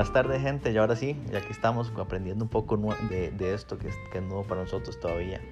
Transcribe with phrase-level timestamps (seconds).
[0.00, 0.72] Buenas tardes, gente.
[0.72, 2.78] Y ahora sí, ya que estamos aprendiendo un poco
[3.10, 5.42] de, esto que es, que es nuevo para nosotros todavía.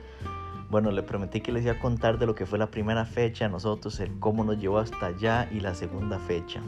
[0.71, 3.47] Bueno, le prometí que les iba a contar de lo que fue la primera fecha,
[3.51, 6.63] nosotros, el cómo nos llevó hasta allá y la segunda fecha.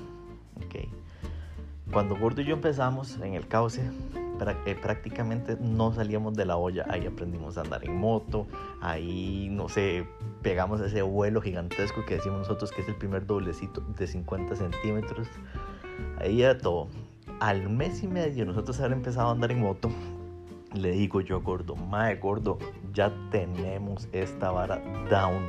[0.67, 0.91] Okay.
[1.91, 6.85] Cuando Gordo y yo empezamos en el cauce, eh, prácticamente no salíamos de la olla.
[6.91, 8.47] Ahí aprendimos a andar en moto,
[8.83, 10.07] ahí, no sé,
[10.43, 15.29] pegamos ese vuelo gigantesco que decimos nosotros que es el primer doblecito de 50 centímetros.
[16.19, 16.89] Ahí era todo.
[17.41, 19.91] Al mes y medio nosotros haber empezado a andar en moto,
[20.75, 22.59] le digo yo gordo, mae gordo,
[22.93, 25.43] ya tenemos esta vara down.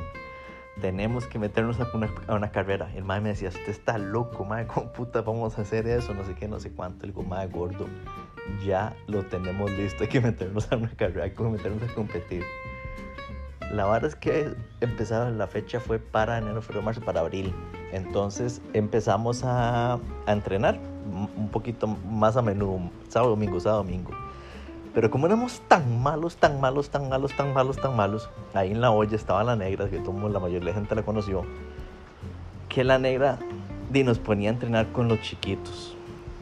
[0.80, 2.90] Tenemos que meternos a una, carrera.
[2.94, 6.14] El mae me decía, usted está loco, mae, ¿cómo puta vamos a hacer eso?
[6.14, 7.06] No sé qué, no sé cuánto.
[7.06, 7.86] Digo, mae gordo,
[8.64, 12.42] ya lo tenemos listo, hay que meternos a una carrera, hay que meternos a competir.
[13.70, 17.52] La verdad es que empezaba la fecha fue para enero, febrero, marzo, para abril.
[17.92, 20.91] Entonces empezamos a entrenar
[21.36, 24.10] un poquito más a menudo, sábado, domingo, sábado, domingo.
[24.94, 28.80] Pero como éramos tan malos, tan malos, tan malos, tan malos, tan malos, ahí en
[28.80, 31.44] la olla estaba la negra, que todo, la mayoría de la gente la conoció,
[32.68, 33.38] que la negra
[33.92, 35.96] nos ponía a entrenar con los chiquitos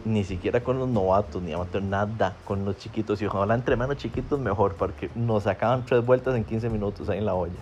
[0.05, 3.21] ni siquiera con los novatos, ni amateur, nada con los chiquitos.
[3.23, 7.19] Y ojalá entre menos chiquitos mejor, porque nos sacaban tres vueltas en 15 minutos ahí
[7.19, 7.59] en la olla.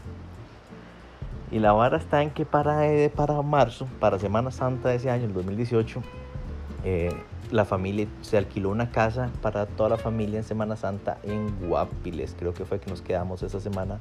[1.51, 5.11] Y la vara está en que para, eh, para marzo, para Semana Santa de ese
[5.11, 6.03] año, el 2018,
[6.85, 7.13] eh,
[7.51, 12.37] la familia se alquiló una casa para toda la familia en Semana Santa en Guapiles.
[12.39, 14.01] Creo que fue que nos quedamos esa semana.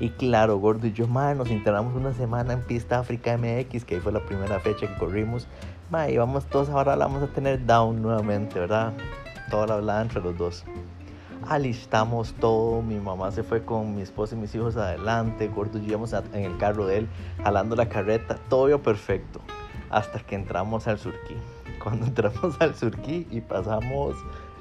[0.00, 3.94] Y claro, Gordo y yo, man, nos internamos una semana en Pista África MX, que
[3.94, 5.46] ahí fue la primera fecha que corrimos.
[5.90, 8.92] Ma, y vamos todos ahora vamos a tener down nuevamente, ¿verdad?
[9.50, 10.64] Toda la hablada entre los dos.
[11.48, 16.12] Alistamos todo, mi mamá se fue con mi esposa y mis hijos adelante, gordos íbamos
[16.12, 17.08] en el carro de él,
[17.42, 19.40] jalando la carreta, todo perfecto,
[19.90, 21.36] hasta que entramos al surquí.
[21.82, 24.16] Cuando entramos al surquí y pasamos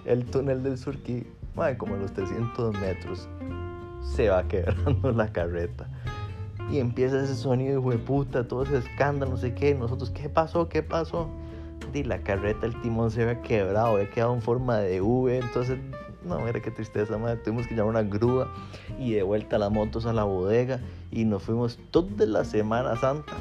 [0.06, 1.26] el túnel del surquí,
[1.56, 3.28] ma, como a los 300 metros,
[4.02, 5.88] se va quebrando la carreta
[6.72, 9.76] y empieza ese sonido de puta, todo ese escándalo, no sé qué.
[9.76, 10.70] Nosotros, ¿qué pasó?
[10.70, 11.30] ¿Qué pasó?
[11.94, 15.38] Y la carreta, el timón se había quebrado, había quedado en forma de V.
[15.38, 15.78] Entonces,
[16.26, 17.38] no, mira qué tristeza, madre.
[17.38, 18.52] Tuvimos que llamar una grúa
[18.98, 20.80] y de vuelta las motos a la bodega.
[21.12, 23.34] Y nos fuimos toda la Semana Santa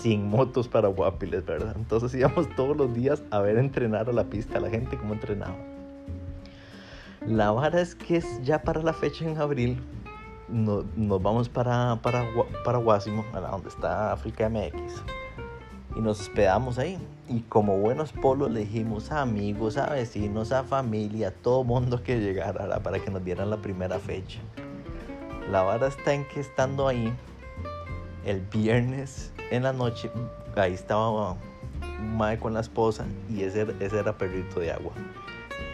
[0.00, 1.74] sin motos para Guapiles, ¿verdad?
[1.76, 5.14] Entonces íbamos todos los días a ver entrenar a la pista a la gente cómo
[5.14, 5.56] entrenaba.
[7.26, 9.82] La vara es que es ya para la fecha en abril
[10.48, 12.26] nos, vamos para, para,
[12.64, 15.02] para Guásimo, a donde está África MX,
[15.96, 16.98] y nos hospedamos ahí.
[17.28, 22.02] Y como buenos polos le dijimos a amigos, a vecinos, a familia, a todo mundo
[22.02, 24.38] que llegara para que nos dieran la primera fecha.
[25.50, 27.12] La vara está en que estando ahí,
[28.24, 30.10] el viernes en la noche,
[30.56, 31.36] ahí estaba
[32.16, 34.92] Mae con la esposa y ese, ese era perrito de agua.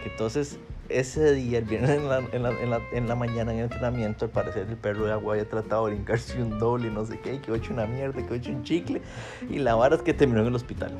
[0.05, 0.59] Entonces
[0.89, 3.65] ese día, el viernes en la, en, la, en, la, en la, mañana en el
[3.65, 7.19] entrenamiento, al parecer el perro de agua había tratado de brincarse un doble, no sé
[7.21, 9.01] qué, que he hecho una mierda, que he hecho un chicle.
[9.49, 10.93] Y la vara es que terminó en el hospital.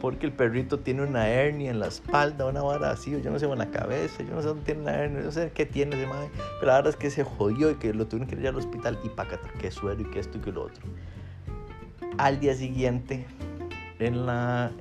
[0.00, 3.46] Porque el perrito tiene una hernia en la espalda, una vara así, yo no sé,
[3.46, 6.06] en la cabeza, yo no sé dónde tiene la hernia, no sé qué tiene ese
[6.06, 6.30] madre.
[6.60, 8.98] Pero la verdad es que se jodió y que lo tuvieron que ir al hospital
[9.04, 10.82] y pacata, que suero y que esto y que lo otro.
[12.18, 13.26] Al día siguiente,
[13.98, 14.72] en la,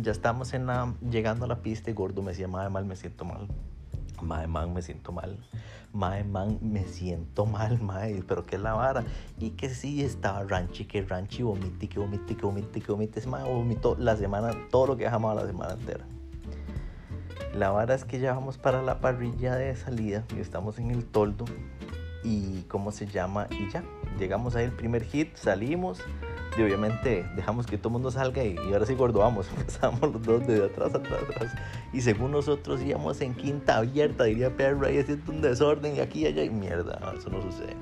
[0.00, 2.96] ya estamos en la, llegando a la pista y gordo me decía, madre, mal, me
[2.96, 3.48] siento mal
[4.22, 5.36] Mae, man, me siento mal.
[5.92, 8.22] Mae, man, me siento mal, mae.
[8.26, 9.04] Pero que la vara.
[9.38, 13.18] Y que sí, estaba ranchi, que ranchi, vomite, que vomite, que vomite, que vomite.
[13.18, 16.04] Ese mae vomitó la semana, todo lo que dejamos la semana entera.
[17.54, 21.04] La vara es que ya vamos para la parrilla de salida y estamos en el
[21.04, 21.44] toldo.
[22.22, 23.82] Y cómo se llama, y ya.
[24.18, 26.00] Llegamos ahí el primer hit, salimos
[26.56, 30.22] y obviamente dejamos que todo el mundo salga y, ahora sí gordo vamos, empezamos los
[30.22, 31.52] dos de atrás, atrás, atrás.
[31.92, 36.20] Y según nosotros íbamos en quinta abierta, diría perro, ahí haciendo un desorden y aquí
[36.20, 37.76] y allá y mierda, eso no sucede.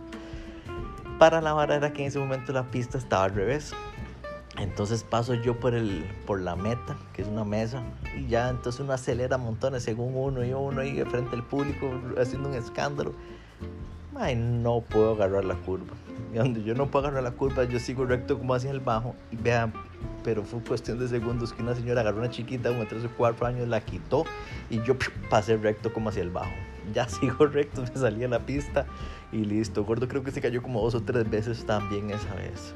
[1.19, 3.73] Para la vara era que en ese momento la pista estaba al revés.
[4.59, 7.83] Entonces paso yo por, el, por la meta, que es una mesa,
[8.16, 12.49] y ya entonces uno acelera montones según uno y uno ahí frente al público haciendo
[12.49, 13.15] un escándalo.
[14.16, 17.78] Ay, no puedo agarrar la curva y donde yo no puedo agarrar la curva, yo
[17.78, 19.15] sigo recto como hacia el bajo.
[19.30, 19.72] Y vean,
[20.22, 23.10] pero fue cuestión de segundos que una señora agarró una chiquita como de 3 o
[23.16, 24.24] 4 años, la quitó
[24.68, 24.97] y yo
[25.28, 26.50] pasé recto como hacia el bajo.
[26.94, 28.84] Ya sigo recto, me salí a la pista
[29.30, 29.84] y listo.
[29.84, 32.74] Gordo creo que se cayó como dos o tres veces también esa vez.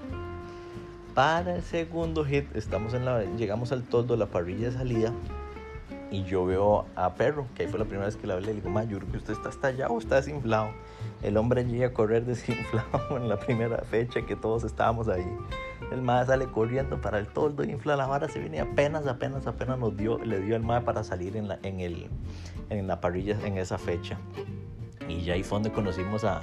[1.14, 5.12] Para el segundo hit, estamos en la, llegamos al toldo, la parrilla de salida.
[6.10, 8.48] Y yo veo a Perro, que ahí fue la primera vez que le hablé.
[8.48, 10.68] Le digo, ma, yo creo que usted está estallado está desinflado.
[11.22, 15.26] El hombre llega a correr desinflado en la primera fecha que todos estábamos ahí.
[15.90, 19.78] El mae sale corriendo para el toldo, infla la vara, se viene apenas, apenas, apenas
[19.78, 22.08] nos dio, le dio el mae para salir en la, en, el,
[22.70, 24.18] en la parrilla en esa fecha.
[25.08, 26.40] Y ya ahí fue donde conocimos a,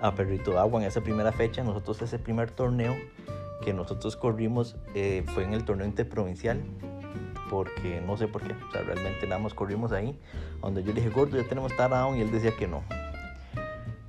[0.00, 1.62] a Perrito Agua en esa primera fecha.
[1.64, 2.96] Nosotros ese primer torneo
[3.62, 6.62] que nosotros corrimos eh, fue en el torneo interprovincial
[7.50, 10.18] porque no sé por qué, o sea, realmente nada más corrimos ahí,
[10.60, 12.82] donde yo le dije, gordo, ya tenemos down y él decía que no.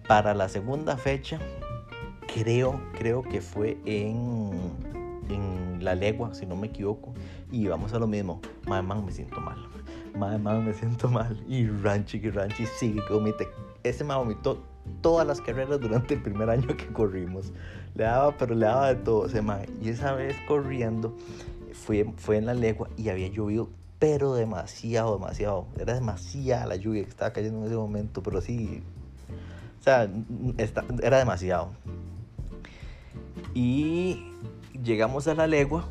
[0.07, 1.39] Para la segunda fecha,
[2.33, 4.51] creo, creo que fue en,
[5.29, 7.13] en La Legua, si no me equivoco,
[7.51, 9.57] y vamos a lo mismo, madre man, me siento mal,
[10.17, 13.47] madre man, me siento mal, y Ranchi, que Ranchi sigue que vomite.
[13.83, 14.63] Ese me vomitó
[15.01, 17.51] todas las carreras durante el primer año que corrimos.
[17.95, 19.65] Le daba, pero le daba de todo ese man.
[19.81, 21.15] Y esa vez corriendo,
[21.73, 23.69] fue, fue en la legua y había llovido,
[23.99, 25.67] pero demasiado, demasiado.
[25.79, 28.83] Era demasiada la lluvia que estaba cayendo en ese momento, pero sí,
[29.79, 30.09] o sea,
[31.01, 31.69] era demasiado.
[33.53, 34.31] Y
[34.83, 35.87] llegamos a la legua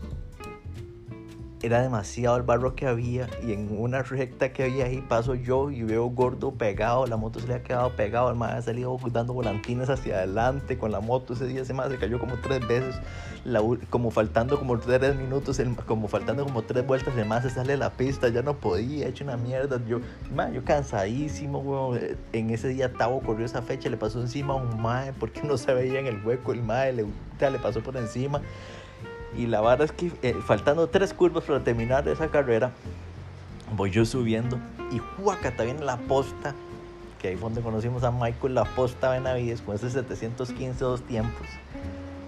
[1.67, 5.71] era demasiado el barro que había y en una recta que había ahí paso yo
[5.71, 8.97] y veo gordo pegado, la moto se le ha quedado pegado, el más ha salido
[9.11, 12.67] dando volantines hacia adelante con la moto, ese día se más se cayó como tres
[12.67, 13.01] veces,
[13.91, 17.79] como faltando como tres minutos, como faltando como tres vueltas, el más se sale de
[17.79, 19.99] la pista, ya no podía, hecho una mierda, yo,
[20.53, 21.95] yo cansadísimo,
[22.33, 25.57] en ese día Tavo corrió esa fecha, le pasó encima a un mae porque no
[25.57, 28.41] se veía en el hueco, el mae le, le pasó por encima.
[29.37, 32.73] Y la verdad es que eh, faltando tres curvas para terminar esa carrera,
[33.77, 34.59] voy yo subiendo
[34.91, 36.55] y Juacata viene la posta,
[37.21, 41.47] que ahí fue donde conocimos a Michael, la posta Benavides con ese 715 dos tiempos.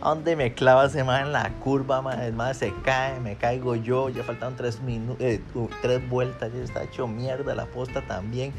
[0.03, 4.09] Donde me clava ese más en la curva, el más se cae, me caigo yo,
[4.11, 4.81] ya faltan tres,
[5.19, 5.41] eh,
[5.83, 8.53] tres vueltas, ya está hecho mierda la posta también.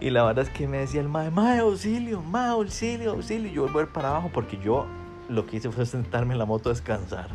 [0.00, 3.52] Y la verdad es que me decía el mae, mae, auxilio, mae, auxilio, auxilio.
[3.52, 4.86] Yo vuelvo para abajo porque yo
[5.30, 7.28] lo que hice fue sentarme en la moto a descansar.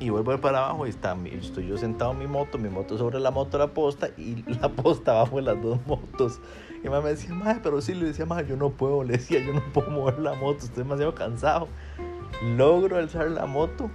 [0.00, 3.18] Y vuelvo para abajo y está, estoy yo sentado en mi moto, mi moto sobre
[3.18, 6.40] la moto la posta y la posta abajo de las dos motos.
[6.84, 9.40] Y mamá me decía, madre, pero sí, le decía, madre, yo no puedo, le decía,
[9.40, 11.68] yo no puedo mover la moto, estoy demasiado cansado.
[12.56, 13.90] Logro alzar la moto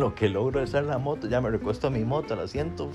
[0.00, 2.90] lo que logro es la moto, ya me recuesto a mi moto, la siento,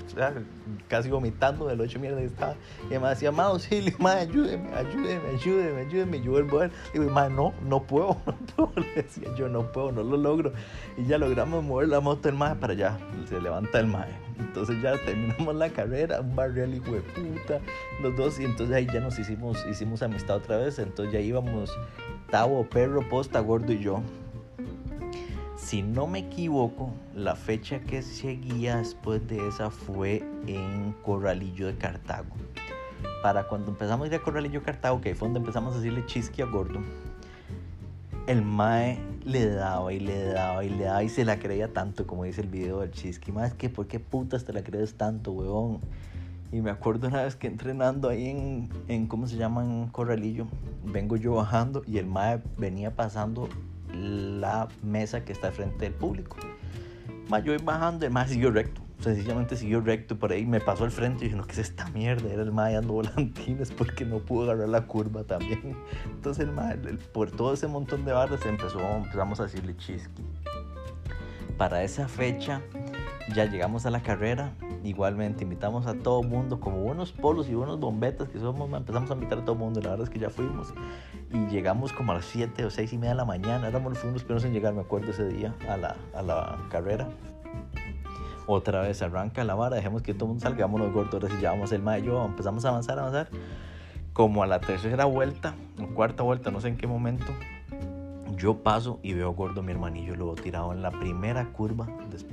[0.88, 2.56] casi vomitando de lo hecho mierda que estaba.
[2.90, 6.20] Y me decía, ma, auxilio, ma, ayúdeme, ayúdeme, ayúdeme, ayúdeme.
[6.20, 8.72] Yo vuelvo a digo, ma, no, no puedo, no puedo.
[8.76, 10.52] Le decía, yo no puedo, no lo logro.
[10.98, 12.98] Y ya logramos mover la moto el ma para allá,
[13.28, 14.06] se levanta el ma.
[14.38, 17.60] Entonces ya terminamos la carrera, un barrial hijo de puta,
[18.02, 18.40] los dos.
[18.40, 20.78] Y entonces ahí ya nos hicimos, hicimos amistad otra vez.
[20.78, 21.70] Entonces ya íbamos
[22.30, 24.02] Tavo, Perro, Posta, Gordo y yo
[25.56, 31.76] si no me equivoco, la fecha que seguía después de esa fue en Corralillo de
[31.76, 32.36] Cartago.
[33.22, 36.04] Para cuando empezamos a ir a Corralillo de Cartago, que fue donde empezamos a decirle
[36.04, 36.80] chisque a Gordo,
[38.26, 42.06] el Mae le daba y le daba y le daba y se la creía tanto,
[42.06, 43.32] como dice el video del chisque.
[43.44, 45.80] Es que, ¿por qué putas te la crees tanto, huevón?
[46.52, 49.64] Y me acuerdo una vez que entrenando ahí en, en ¿cómo se llama?
[49.64, 50.46] En Corralillo,
[50.84, 53.48] vengo yo bajando y el Mae venía pasando
[53.96, 56.36] la mesa que está frente del público.
[57.28, 58.80] Más yo iba bajando, el más siguió recto.
[59.00, 61.86] Sencillamente siguió recto por ahí, me pasó al frente y dije, no, ¿qué es esta
[61.90, 62.32] mierda?
[62.32, 65.76] Era el mae dando volantines porque no pudo agarrar la curva también.
[66.06, 66.76] Entonces el mae,
[67.12, 70.24] por todo ese montón de barras empezó, empezamos a decirle chisqui.
[71.58, 72.62] Para esa fecha
[73.34, 74.52] ya llegamos a la carrera
[74.88, 79.14] igualmente invitamos a todo mundo, como buenos polos y buenos bombetas que somos, empezamos a
[79.14, 80.72] invitar a todo mundo, la verdad es que ya fuimos
[81.32, 83.98] y llegamos como a las 7 o 6 y media de la mañana, éramos los
[83.98, 87.08] primeros primeros en llegar, me acuerdo ese día, a la, a la carrera.
[88.46, 91.50] Otra vez arranca la vara, dejemos que todo el mundo salga, vámonos gordos, y ya
[91.50, 93.28] vamos el mayo, empezamos a avanzar, avanzar.
[94.12, 97.26] Como a la tercera vuelta, o cuarta vuelta, no sé en qué momento,
[98.36, 101.86] yo paso y veo gordo mi hermanillo, lo veo tirado en la primera curva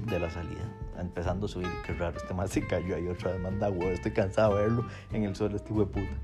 [0.08, 1.70] de la salida empezando a subir.
[1.86, 3.92] Qué raro, este más se cayó ahí otra vez, manda huevo.
[3.92, 6.16] Estoy cansado de verlo en el suelo, este hijo de puta.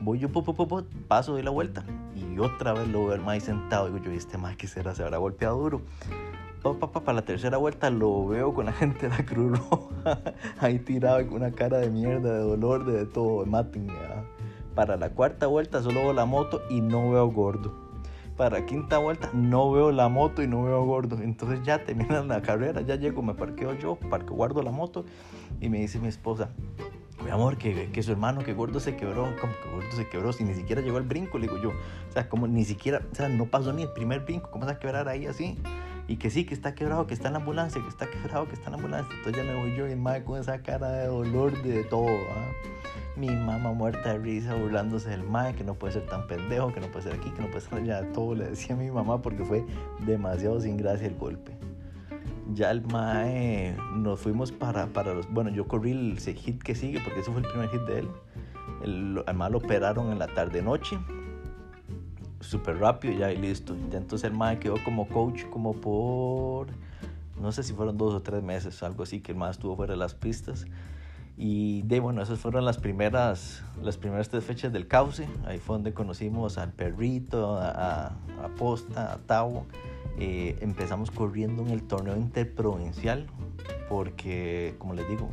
[0.00, 0.28] Voy yo,
[1.08, 3.86] paso, doy la vuelta y otra vez lo veo el más sentado.
[3.86, 4.94] Digo yo, este más que será?
[4.94, 5.82] Se habrá golpeado duro.
[6.62, 10.20] para la tercera vuelta lo veo con la gente de la Cruz Roja
[10.60, 13.92] ahí tirado con una cara de mierda, de dolor, de, todo, mátenme.
[14.74, 17.87] Para la cuarta vuelta solo veo la moto y no veo gordo
[18.38, 21.18] para quinta vuelta no veo la moto y no veo gordo.
[21.20, 25.04] Entonces ya termina la carrera, ya llego, me parqueo yo, parqueo, guardo la moto
[25.60, 26.48] y me dice mi esposa,
[27.24, 30.32] mi amor, que, que su hermano, que gordo se quebró, como que gordo se quebró,
[30.32, 33.14] si ni siquiera llegó el brinco, le digo yo, o sea, como ni siquiera, o
[33.14, 35.58] sea, no pasó ni el primer brinco, ¿cómo se a quebrar ahí así?
[36.08, 38.54] Y que sí, que está quebrado, que está en la ambulancia, que está quebrado, que
[38.54, 39.14] está en la ambulancia.
[39.14, 42.08] Entonces ya me voy yo y mae con esa cara de dolor de todo.
[42.08, 42.48] ¿ah?
[43.14, 46.80] Mi mamá muerta de risa burlándose del mae, que no puede ser tan pendejo, que
[46.80, 48.10] no puede ser aquí, que no puede ser allá.
[48.12, 49.66] Todo le decía a mi mamá porque fue
[50.06, 51.52] demasiado sin gracia el golpe.
[52.54, 55.30] Ya el mae nos fuimos para, para los...
[55.30, 58.08] Bueno, yo corrí el hit que sigue porque ese fue el primer hit de él.
[58.82, 60.98] El, al mae lo operaron en la tarde-noche
[62.40, 63.76] súper rápido ya y listo.
[63.90, 66.68] Ya entonces el mae quedó como coach como por,
[67.40, 69.92] no sé si fueron dos o tres meses, algo así, que el mae estuvo fuera
[69.92, 70.66] de las pistas.
[71.36, 75.28] Y de bueno, esas fueron las primeras, las primeras tres fechas del cauce.
[75.46, 79.64] Ahí fue donde conocimos al perrito, a, a Posta, a Tau.
[80.18, 83.28] Eh, empezamos corriendo en el torneo interprovincial
[83.88, 85.30] porque, como les digo,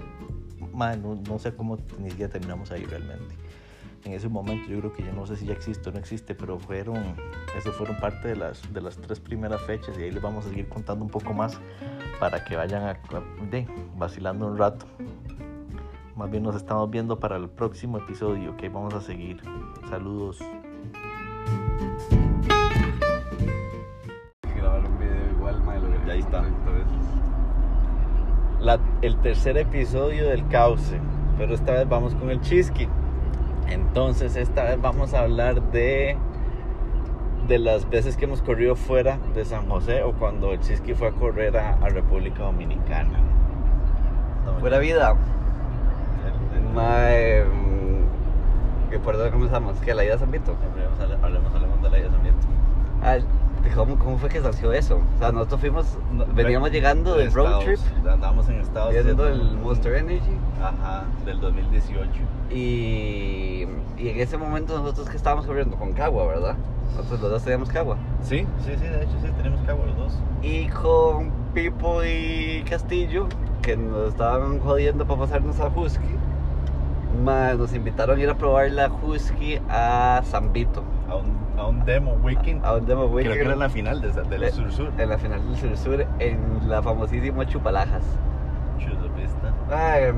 [0.73, 3.35] man, no, no, sé cómo ni siquiera terminamos ahí realmente
[4.05, 6.35] en ese momento yo creo que ya no sé si ya existe o no existe,
[6.35, 7.15] pero fueron,
[7.57, 10.49] eso fueron parte de las, de las tres primeras fechas y ahí les vamos a
[10.49, 11.59] seguir contando un poco más
[12.19, 12.99] para que vayan a,
[13.49, 14.85] de, vacilando un rato.
[16.15, 19.41] Más bien nos estamos viendo para el próximo episodio, que vamos a seguir.
[19.89, 20.39] Saludos.
[26.05, 26.43] Ya ahí está.
[28.59, 30.99] La, el tercer episodio del cauce,
[31.37, 32.87] pero esta vez vamos con el chisqui.
[33.67, 36.17] Entonces esta vez vamos a hablar de
[37.47, 41.09] de las veces que hemos corrido fuera de San José o cuando el Chisqui fue
[41.09, 43.19] a correr a, a República Dominicana.
[44.59, 45.15] Fuera vida.
[46.73, 47.43] Mae,
[48.89, 49.77] ¿qué por dónde comenzamos?
[49.79, 49.93] ¿Qué?
[49.93, 50.55] ¿La ida de San Vito?
[50.71, 52.35] Hablemos, hablemos, hablemos de la ida de San Vito.
[53.73, 54.99] ¿Cómo, ¿Cómo fue que nació eso?
[55.15, 55.97] O sea, nosotros fuimos,
[56.33, 57.79] veníamos llegando del road trip.
[58.07, 60.37] Andábamos en Estados haciendo el Monster Energy.
[60.61, 62.09] Ajá, del 2018.
[62.51, 63.67] Y,
[63.97, 66.55] y en ese momento nosotros que estábamos corriendo con Cagua, ¿verdad?
[66.95, 67.97] Nosotros los dos teníamos Cagua.
[68.21, 70.13] Sí, sí, sí, de hecho sí, tenemos Cagua los dos.
[70.41, 73.27] Y con Pipo y Castillo,
[73.61, 76.05] que nos estaban jodiendo para pasarnos a Husky,
[77.23, 80.83] más nos invitaron a ir a probar la Husky a San Vito.
[81.09, 82.65] A un, a un demo weekend.
[82.65, 83.33] A un demo weekend.
[83.33, 84.91] Creo que era en la final de, de la Eh, Sur Sur.
[84.97, 88.03] En la final del Sur Sur, en la famosísima Chupalajas.
[88.79, 89.53] Chuzo pista.
[89.69, 90.13] Ay,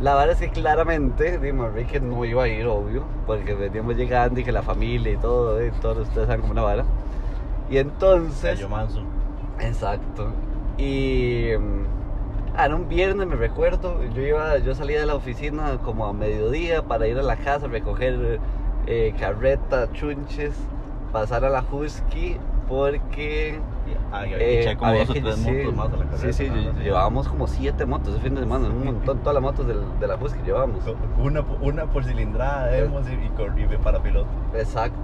[0.00, 4.40] la verdad es que claramente, Dimo Enrique no iba a ir, obvio, porque veníamos llegando
[4.40, 6.84] y que la familia y todo, y todos ustedes saben como una vara.
[7.70, 8.56] Y entonces.
[8.56, 9.02] Gallo Manso.
[9.60, 10.28] Exacto.
[10.76, 11.50] Y.
[11.56, 11.84] mm,
[12.56, 14.02] ah, era un viernes, me recuerdo.
[14.14, 17.68] Yo iba, yo salía de la oficina como a mediodía para ir a la casa,
[17.68, 18.40] recoger
[18.86, 20.54] eh, carreta, chunches,
[21.12, 23.60] pasar a la Husky, porque.
[24.12, 26.32] Ah, eh, eché como había dos o tres sí, motos más a la carrera.
[26.32, 29.66] Sí, sí, llevábamos como siete motos ese fin de semana, un montón, todas las motos
[29.66, 30.82] del- de la Husky llevábamos.
[31.18, 34.28] Una, una por cilindrada, demos y, y, y para piloto.
[34.54, 34.98] Exacto.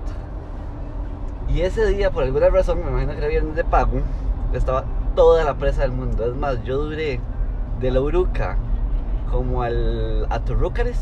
[1.49, 4.01] Y ese día, por alguna razón, me imagino que era viernes de pago,
[4.53, 4.85] estaba
[5.17, 6.27] toda la presa del mundo.
[6.27, 7.21] Es más, yo duré
[7.81, 8.57] de la Uruca
[9.31, 10.99] como al, a Turrúcares,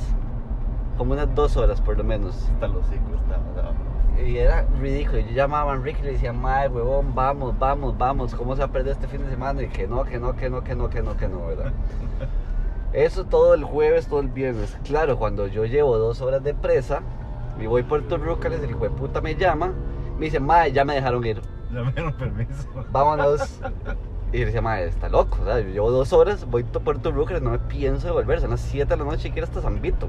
[0.97, 2.49] como unas dos horas por lo menos.
[2.55, 3.87] Hasta los hijos estaban.
[4.25, 5.19] Y era ridículo.
[5.19, 8.35] Yo llamaba a Enrique y le decía, madre, huevón, vamos, vamos, vamos.
[8.35, 9.63] ¿Cómo se va a perder este fin de semana?
[9.63, 11.73] Y que no, que no, que no, que no, que no, que no, ¿verdad?
[12.93, 14.79] Eso todo el jueves, todo el viernes.
[14.85, 17.03] Claro, cuando yo llevo dos horas de presa
[17.61, 19.73] y voy por Turrúcares, el hijo de puta me llama,
[20.19, 21.43] me dice, madre, ya me dejaron ir.
[21.73, 22.69] Ya me dieron permiso.
[22.91, 23.61] Vámonos.
[24.33, 25.39] Y le decía, madre, está loco.
[25.45, 25.67] ¿sabes?
[25.67, 28.41] Yo llevo dos horas, voy por Turrúcares, no me pienso devolver.
[28.41, 30.09] Son las 7 de la noche y quiero hasta San Vito.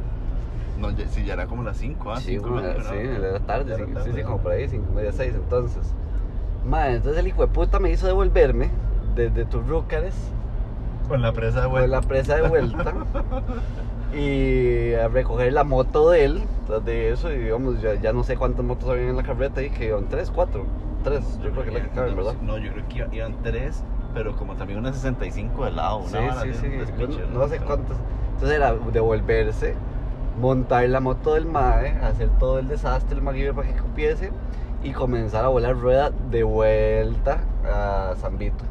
[0.77, 2.21] No, ya, sí, ya era como las 5, ¿ah?
[2.21, 4.25] Sí, Cinco y como, sí, la tarde, sí, era sí, tarde, sí, ¿no?
[4.25, 5.85] como por ahí, cinco, media, seis, entonces.
[6.63, 8.71] Madre, entonces el hijo de puta me hizo devolverme
[9.15, 10.15] desde Turrúcares
[11.07, 11.91] Con la presa de con vuelta.
[11.91, 12.93] la presa de vuelta
[14.13, 18.23] y a recoger la moto de él, tras de eso, y digamos, ya, ya no
[18.23, 20.65] sé cuántas motos habían en la carreta ahí, que iban tres, cuatro,
[21.03, 22.35] tres, yo creo que es la que caben, ¿verdad?
[22.41, 25.97] No, yo creo que iba- iban 3, pero como también una 65 de lado.
[25.99, 27.97] Una Sí, sí, sí, yo no, no sé cuántas.
[28.33, 29.75] Entonces era devolverse,
[30.37, 34.31] montar la moto del MAE, hacer todo el desastre, el MacGyver para que cupiese
[34.83, 38.63] y comenzar a volar rueda de vuelta a San Vito.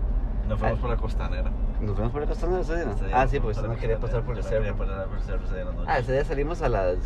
[0.48, 1.50] Nos fuimos por la costanera.
[1.80, 2.86] ¿Nos fuimos por la costanera ese día?
[3.12, 4.74] Ah, sí, porque usted no quería pasar por el cerro.
[5.86, 6.96] Ah, ese día salimos a las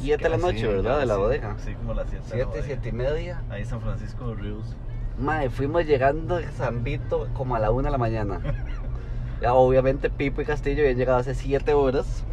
[0.00, 1.00] 7 de la noche, Sí, ¿verdad?
[1.00, 1.20] De la sí.
[1.20, 1.56] bodega.
[1.58, 2.64] Sí, como las 7 de la 7, bodega.
[2.66, 3.42] 7 y media.
[3.50, 4.76] Ahí San Francisco de Ríos.
[5.18, 8.40] Madre, fuimos llegando a San Vito como a la 1 de la mañana.
[9.38, 12.24] Ya, obviamente Pipo y Castillo habían llegado hace 7 horas.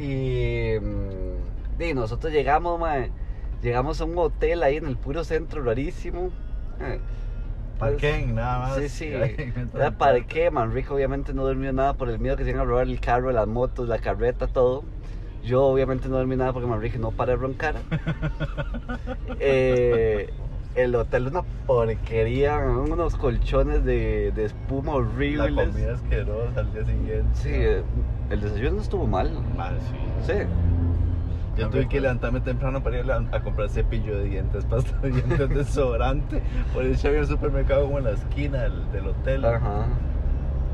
[0.00, 3.10] Y, mm, y nosotros llegamos, mae,
[3.62, 6.30] llegamos a un hotel ahí en el puro centro, rarísimo.
[6.80, 7.00] Eh,
[7.78, 8.76] Parquén, nada más.
[8.76, 9.06] Sí, sí.
[9.74, 13.00] Era Manrico obviamente no durmió nada por el miedo que se iban a robar el
[13.00, 14.84] carro, las motos, la carreta, todo.
[15.44, 17.76] Yo obviamente no dormí nada porque Manrique no para de roncar.
[19.40, 20.30] Eh,
[20.74, 25.68] el hotel una porquería, unos colchones de, de espuma La horribles.
[25.68, 27.28] comida asquerosa al día siguiente.
[27.34, 27.82] Sí, eh,
[28.30, 29.30] el desayuno no estuvo mal.
[29.56, 29.76] Mal,
[30.24, 30.32] sí.
[30.32, 30.38] Sí.
[31.56, 35.10] Yo tuve que levantarme temprano para ir a, a comprar cepillo de dientes, pasta de
[35.10, 36.40] dientes, desodorante.
[36.72, 39.44] Por eso había un supermercado como en la esquina del, del hotel.
[39.44, 39.86] Ajá.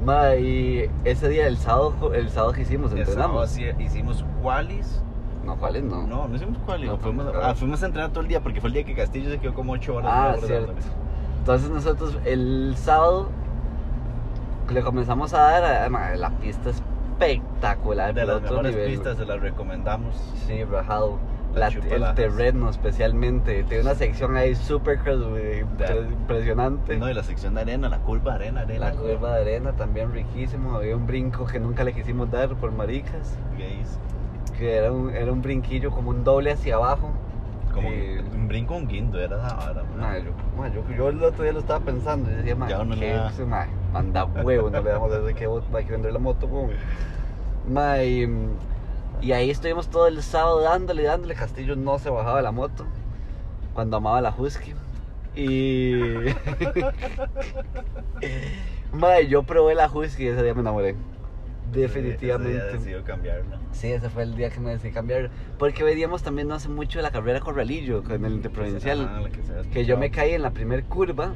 [0.04, 3.80] Ma, y ese día, el sábado, el sábado que hicimos, El sábado entrenamos.
[3.80, 5.02] hicimos qualis.
[5.44, 6.06] No, ¿cuáles no?
[6.06, 6.56] No, no hicimos.
[6.86, 9.30] No, fuimos, ah, fuimos a entrenar todo el día porque fue el día que Castillo
[9.30, 10.10] se quedó como 8 horas.
[10.12, 10.72] Ah, cierto.
[11.38, 13.28] Entonces nosotros el sábado
[14.70, 18.90] le comenzamos a dar, a- la pista espectacular, De las otro mejores nivel.
[18.90, 20.14] pistas se las recomendamos.
[20.46, 20.64] Sí.
[21.54, 23.62] La La- el terreno especialmente.
[23.64, 24.98] Tiene una sección ahí super
[26.10, 26.96] impresionante.
[26.96, 28.86] No, y la sección de arena, la curva de arena, arena.
[28.86, 30.74] La curva de arena también riquísimo.
[30.74, 33.36] Había un brinco que nunca le quisimos dar por maricas.
[33.56, 33.98] Gays.
[34.58, 37.10] Que era un, era un brinquillo como un doble hacia abajo.
[37.72, 39.82] Como Y- un brinco, un guindo, era esa vara.
[39.98, 42.78] Ma, yo, ma, yo, yo el otro día lo estaba pensando y decía, ma, Ya
[42.78, 42.84] ¿qué
[43.44, 43.66] ma?
[43.92, 46.46] manda huevo, no le damos desde que hay que vender la moto.
[46.46, 46.70] weón.
[47.68, 48.28] Ma, y,
[49.20, 51.34] y ahí estuvimos todo el sábado dándole, dándole.
[51.34, 52.84] Castillo no se bajaba de la moto
[53.72, 54.72] cuando amaba la Husky.
[55.34, 55.94] Y.
[58.92, 60.96] ma, yo probé la Husky y ese día me enamoré.
[61.80, 62.56] Definitivamente.
[62.56, 63.58] Ese día decidió cambiarla.
[63.72, 65.30] Sí, ese fue el día que me decidí cambiar.
[65.58, 68.98] Porque veníamos también no hace mucho la carrera Corralillo con el interprovincial.
[69.30, 71.32] Que, Que yo me caí en la primer curva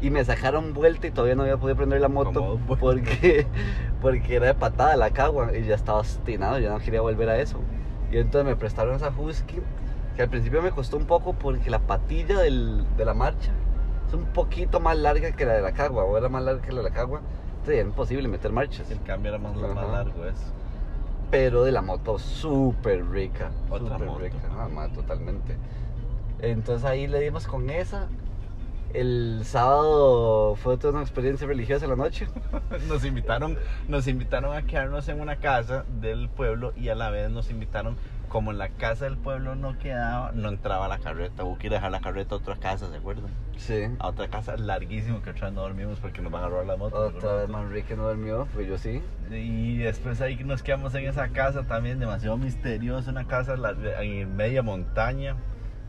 [0.00, 2.32] y me sacaron vuelta y todavía no había podido prender la moto
[2.66, 3.46] dos porque,
[4.02, 7.38] porque era de patada la cagua y ya estaba obstinado, ya no quería volver a
[7.40, 7.60] eso.
[8.12, 9.58] Y entonces me prestaron esa Husky
[10.14, 13.52] que al principio me costó un poco porque la patilla del- de la marcha
[14.08, 16.72] es un poquito más larga que la de la cagua o era más larga que
[16.72, 17.20] la de la cagua.
[17.68, 18.90] Era imposible meter marchas.
[18.90, 20.36] El cambio era más, más largo, es.
[21.30, 23.50] Pero de la moto súper rica.
[23.68, 24.20] Otra moto.
[24.20, 24.36] rica.
[24.50, 25.56] Ah, ma, totalmente.
[26.40, 28.08] Entonces ahí le dimos con esa.
[28.94, 32.28] El sábado fue toda una experiencia religiosa en la noche.
[32.88, 33.58] Nos invitaron,
[33.88, 37.96] nos invitaron a quedarnos en una casa del pueblo y a la vez nos invitaron,
[38.28, 41.72] como en la casa del pueblo no quedaba, no entraba la carreta, hubo que ir
[41.74, 43.30] a dejar la carreta a otra casa, ¿se acuerdan?
[43.56, 43.84] Sí.
[43.98, 46.76] A otra casa larguísimo que otra vez no dormimos porque nos van a robar la
[46.76, 46.96] moto.
[46.98, 49.02] Otra vez Manrique no durmió, pues yo sí.
[49.30, 53.54] Y después ahí nos quedamos en esa casa también, demasiado misteriosa, una casa
[54.00, 55.36] en media montaña.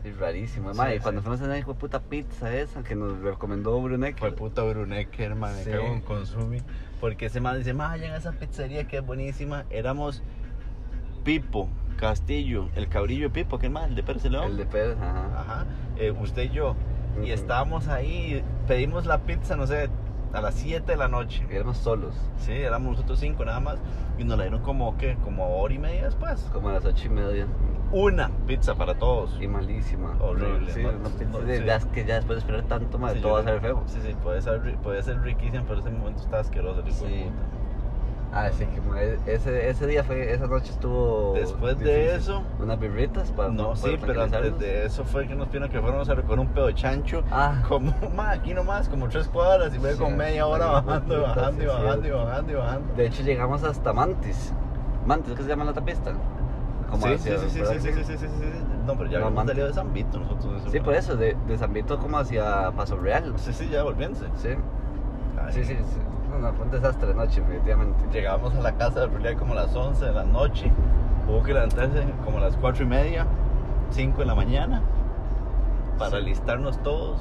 [0.04, 0.72] Y rarísimo.
[0.72, 1.00] Sí, y sí.
[1.00, 4.16] cuando fuimos a esa puta pizza esa que nos recomendó Brunek.
[4.16, 5.70] Fue puta Brunecker, man, me Sí.
[5.72, 6.62] cago en Consumi.
[7.00, 9.64] Porque ese man dice, man, vayan a esa pizzería que es buenísima.
[9.70, 10.22] Éramos
[11.24, 13.88] Pipo, Castillo, el cabrillo Pipo, ¿qué más?
[13.88, 14.44] El de Pérez León.
[14.52, 15.26] El de Pérez, ajá.
[15.40, 16.74] Ajá, eh, usted y yo.
[17.16, 17.32] Y Ujú.
[17.32, 19.90] estábamos ahí, pedimos la pizza, no sé,
[20.32, 21.44] a las 7 de la noche.
[21.50, 23.78] Y éramos solos, Sí, éramos nosotros cinco nada más.
[24.16, 25.16] Y nos la dieron como, ¿qué?
[25.24, 26.40] Como hora y media después.
[26.52, 27.46] como a las ocho y media.
[27.90, 29.36] Una pizza para todos.
[29.40, 30.14] Y malísima.
[30.20, 30.82] Horrible, Sí,
[31.32, 31.64] no, de sí.
[31.64, 33.82] gas que ya después de esperar tanto, más todo va a ser feo.
[33.86, 36.82] Sí, sí, puede ser, puede ser riquísimo, pero ese momento está asqueroso.
[36.90, 37.04] Sí.
[37.04, 37.67] puta.
[38.30, 41.32] Ah, sí, que ma, ese, ese día fue, esa noche estuvo.
[41.34, 43.48] Después de eso- Unas birritas para.
[43.48, 46.48] No, sí, pero antes de eso fue que nos pidieron que fuéramos a recoger un
[46.48, 47.22] pedo de chancho.
[47.30, 51.16] Ah, Como, ma, aquí nomás, como tres cuadras y me Sí, con media hora bajando
[51.16, 52.94] y bajando y bajando y bajando y bajando.
[52.94, 54.52] de hecho llegamos hasta Mantis.
[55.06, 56.12] Mantis, ¿qué se llama la otra pista?
[56.90, 58.62] Como Sí, sí, hacia- sí, sí, sí, sí, sí, sí, sí, sí.
[58.86, 60.62] No, pero ya No, habíamos salido de San Vito nosotros.
[60.70, 63.32] Sí, por eso, de, de San Vito como hacia Paso Real.
[63.36, 64.26] Sí, sí, ya volviéndose.
[64.36, 64.48] Sí,
[65.42, 65.52] Ay.
[65.52, 65.74] sí, sí.
[65.76, 65.98] sí.
[66.40, 68.04] No, fue un desastre de noche, definitivamente.
[68.12, 70.70] Llegábamos a la casa de Julián como a las 11 de la noche.
[71.28, 73.26] Hubo que levantarse como a las 4 y media,
[73.90, 74.82] 5 de la mañana,
[75.98, 76.16] para Sí.
[76.16, 77.20] alistarnos todos.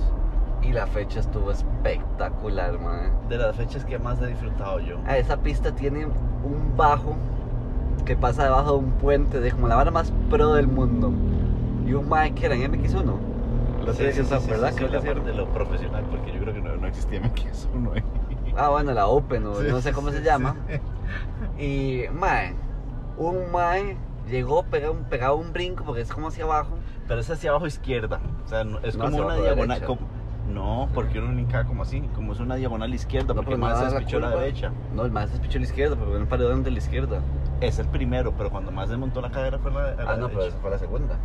[0.62, 3.12] Y la fecha estuvo espectacular, man.
[3.30, 4.97] De las fechas que más he disfrutado yo.
[5.08, 7.15] Ah, esa pista tiene un bajo
[8.06, 11.12] que pasa debajo de un puente de como la vara más pro del mundo.
[11.86, 13.13] Y un que era en MX1.
[13.86, 14.71] Lo Sí, sí, sí, ¿verdad?
[14.73, 15.08] sí, que la sí.
[15.08, 17.91] parte de lo profesional, porque yo creo que no, no existía en que eso no
[18.58, 20.56] Ah, bueno, la Open, o Sí, no sé cómo sí, se llama.
[21.58, 22.56] Y, mae,
[23.17, 23.98] un mae
[24.30, 26.78] llegó pegado un, pegado un brinco porque es como hacia abajo.
[27.08, 28.20] Pero es hacia abajo izquierda.
[28.46, 29.84] O sea, no- es No, como una diagonal.
[29.84, 30.02] como-
[30.48, 33.86] no, porque uno cae como así, como es una diagonal izquierda, porque pero más nada,
[33.89, 34.72] se la despichó la curva- derecha.
[34.93, 37.22] No, el mae se despichó la izquierda, pero en el paredón de la izquierda.
[37.62, 40.39] Es el primero, pero cuando más desmontó la cadera fue la, la Ah, no, pero
[40.39, 40.48] derecha.
[40.48, 41.17] esa fue la segunda.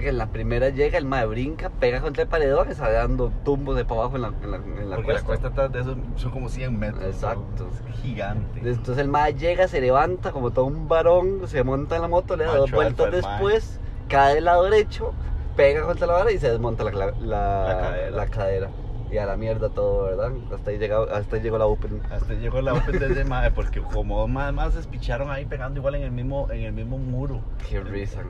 [0.00, 3.32] Que en la primera llega, el mae brinca, pega contra el paredón y sale dando
[3.44, 5.48] tumbos de para abajo en la, en la, en la porque la cuesta.
[5.48, 7.02] atrás de eso son como 100 metros.
[7.04, 7.68] Exacto.
[7.90, 8.60] Es gigante.
[8.60, 12.36] Entonces el mae llega, se levanta como todo un varón, se monta en la moto,
[12.36, 13.16] le da Macho dos vueltas mae.
[13.20, 15.12] después, cae del lado derecho,
[15.56, 18.10] pega contra la vara y se desmonta la, la, La cadera.
[18.10, 18.70] la cadera.
[19.10, 20.32] Y a la mierda todo, ¿verdad?
[20.52, 22.02] Hasta ahí, llegó, hasta ahí llegó la Open.
[22.10, 25.94] Hasta llegó la Open desde madre, porque como más, más se espicharon ahí pegando igual
[25.94, 27.40] en el mismo, en el mismo muro.
[27.70, 28.22] Qué risa.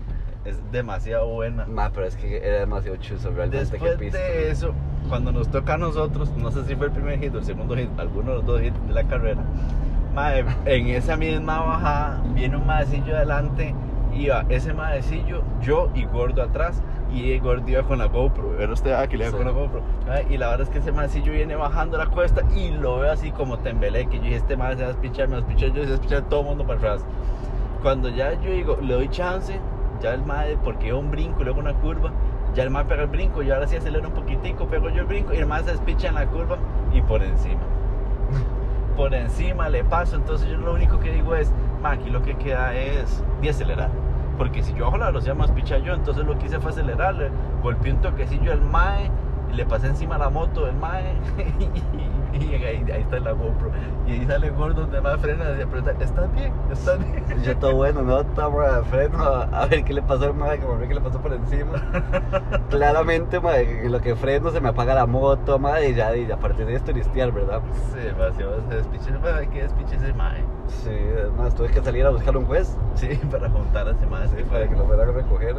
[0.47, 1.67] Es demasiado buena.
[1.67, 4.73] Ma, pero es que era demasiado chuzo realmente Después que de eso,
[5.09, 7.77] cuando nos toca a nosotros, no sé si fue el primer hit o el segundo
[7.77, 9.41] hit, alguno de los dos hits de la carrera,
[10.15, 13.75] mae, en esa misma bajada viene un maecillo adelante,
[14.15, 16.81] iba ese maecillo, yo y Gordo atrás,
[17.13, 19.37] y Gordo iba con la GoPro, pero usted ah, que le iba Sí.
[19.37, 19.83] con la GoPro,
[20.31, 23.31] y la verdad es que ese maecillo viene bajando la cuesta y lo veo así
[23.33, 25.73] como tembelé, que yo dije, este mae se va a despichar, me va a despichar,
[25.77, 27.05] yo se va a todo el mundo para atrás.
[27.83, 29.61] Cuando ya yo digo, le doy chance,
[30.01, 32.11] ya el mae, porque un brinco y luego una curva,
[32.55, 35.07] ya el mae pega el brinco, yo ahora sí acelero un poquitico, pego yo el
[35.07, 36.59] brinco y el mae se despicha en la curva
[36.93, 37.61] y por encima.
[38.97, 42.35] Por encima le paso, entonces yo lo único que digo es, mae, aquí lo que
[42.37, 43.91] queda es de acelerar.
[44.39, 47.31] Porque si yo bajo la velocidad más picha yo, entonces lo que hice fue acelerarle,
[47.63, 49.11] golpeé un toquecillo al mae,
[49.53, 51.15] le pasé encima la moto del mae,
[52.35, 53.71] y, y ahí, ahí está la GoPro.
[54.07, 56.53] Y ahí sale gordo donde el mae frena y pregunta, ¿estás bien?
[56.71, 57.43] ¿Estás bien?
[57.43, 60.77] Yo todo bueno, no de freno a, ver qué le pasó al madre, que me
[60.77, 61.73] vi que le pasó por encima.
[62.71, 66.37] Claramente, que lo que freno se me apaga la moto, madre, y ya, y a
[66.37, 67.61] partir de esto listear, ¿verdad?
[67.93, 69.11] Sí, demasiado ese despiche.
[69.35, 70.45] Hay que despiche ese mae.
[70.69, 74.29] Sí, además tuve que salir a buscar un juez Sí, para juntar a ese mae.
[74.29, 75.57] Sí, para que lo fueran a recoger.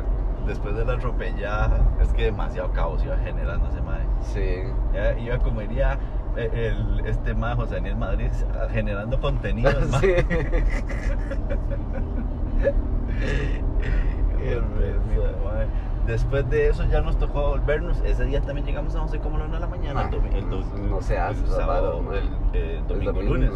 [0.48, 4.02] Después de la atropellada, es que demasiado caos iba generando ese mae.
[4.22, 4.64] Sí.
[4.94, 5.98] Ya iba como diría
[6.38, 8.30] eh, el, este mae José Daniel Madrid
[8.72, 9.88] generando contenidos.
[9.90, 10.00] mae.
[10.00, 10.14] sí.
[16.06, 18.00] Después de eso ya nos tocó volvernos.
[18.06, 20.04] Ese día también llegamos a no sé cómo la una de la mañana.
[20.04, 23.34] el, domi- el do- no se hace el sábado, el, eh, El domingo, domingo.
[23.36, 23.52] lunes.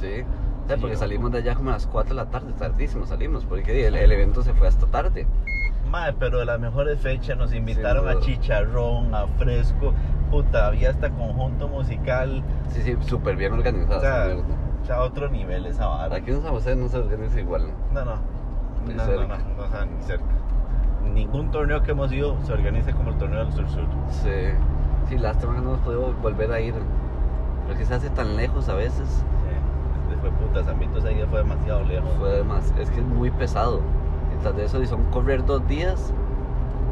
[0.00, 0.22] Sí.
[0.68, 3.86] Sí, porque salimos de allá como a las 4 de la tarde, tardísimo salimos, porque
[3.86, 5.24] el, el evento se fue hasta tarde.
[5.90, 9.92] Mae, pero de las mejores fechas nos invitaron a chicharrón, a fresco,
[10.30, 14.34] puta, había hasta conjunto musical, Sí, sí, súper bien organizada.
[14.82, 16.16] o sea, o otro nivel esa vara.
[16.16, 17.70] Aquí en San José no se organiza igual.
[17.92, 20.24] No, no, no, no, no, no, o sea, ni cerca.
[21.14, 23.84] Ningún torneo que hemos ido se organiza como el torneo del Sur Sur.
[24.10, 24.30] Sí,
[25.08, 26.74] sí, lástima que no hemos podido volver a ir.
[27.66, 29.08] Porque se hace tan lejos a veces.
[29.08, 32.10] Sí, este fue puta, San Vito ese día fue demasiado lejos.
[32.18, 33.80] Fue más, es que es muy pesado.
[34.42, 36.12] Tras de eso y son correr dos días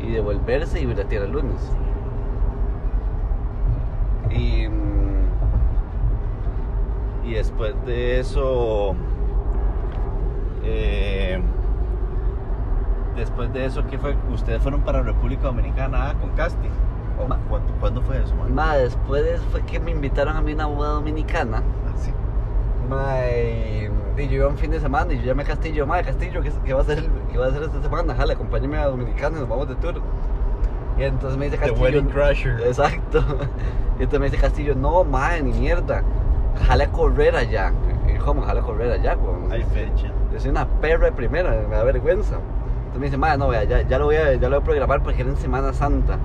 [0.00, 1.70] y devolverse y ir el lunes.
[4.30, 4.84] Y mm,
[7.24, 8.94] Y después de eso,
[10.62, 11.40] eh,
[13.16, 14.14] después de eso, ¿qué fue?
[14.30, 16.70] Ustedes fueron para República Dominicana ah, con casting.
[17.18, 18.54] ¿O Ma- cuándo, cuándo fue eso, man?
[18.76, 21.62] después fue que me invitaron a mí a una boda dominicana.
[21.86, 22.12] Ah, sí.
[22.88, 26.04] Ma, y, y yo iba un fin de semana y yo llamé a Castillo, madre
[26.04, 28.14] Castillo, ¿qué, qué va a hacer, ¿qué va a hacer esta semana?
[28.14, 30.00] Jale, acompáñame a Dominicana y nos vamos de tour.
[30.98, 31.82] Y entonces me dice The Castillo.
[31.82, 32.60] Wedding Crasher.
[32.66, 33.24] Exacto.
[33.98, 36.02] Y entonces me dice Castillo, no, madre, ni mierda.
[36.66, 37.72] Jale a correr allá.
[38.08, 39.50] Y yo, ¿cómo jale a correr allá, weón?
[39.50, 40.12] Hay fecha.
[40.32, 42.36] Yo soy una perra de primera, me da vergüenza.
[42.36, 44.64] Entonces me dice, madre, no, vea, ya, ya, lo voy a, ya lo voy a
[44.64, 46.18] programar porque era en Semana Santa.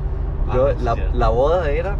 [0.53, 1.17] Yo, Ah, la, cierto.
[1.17, 1.95] la boda era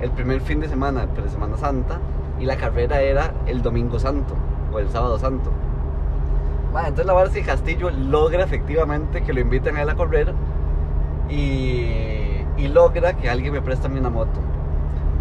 [0.00, 1.98] el primer fin de semana, pero Semana Santa,
[2.38, 4.34] y la carrera era el Domingo Santo
[4.78, 5.50] el Sábado Santo.
[6.72, 10.32] Madre, entonces la verdad Castillo logra efectivamente que lo inviten a él a correr
[11.30, 14.40] y, y logra que alguien me preste a mí una moto.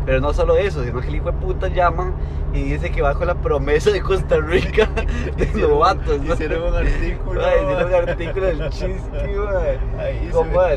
[0.05, 2.13] Pero no solo eso, sino que el hijo de puta llama
[2.53, 4.87] y dice que con la promesa de Costa Rica
[5.37, 6.21] de novatos.
[6.21, 6.33] ¿no?
[6.33, 9.17] hicieron un artículo, Ay, hicieron un artículo del chiste.
[9.99, 10.29] Ahí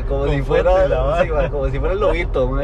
[0.07, 2.49] Como, si fuera, sí, como si fuera el lobito.